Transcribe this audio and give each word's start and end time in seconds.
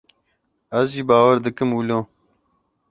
Ez 0.79 0.87
jî 0.95 1.03
bawer 1.09 1.37
dikim 1.45 1.69
wilo. 1.77 1.99